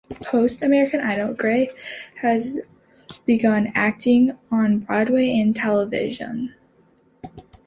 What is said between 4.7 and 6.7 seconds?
Broadway and television.